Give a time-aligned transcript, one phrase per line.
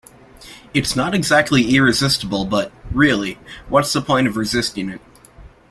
[0.73, 3.37] It's not exactly irresistible, but, really,
[3.69, 5.01] what's the point of resisting it?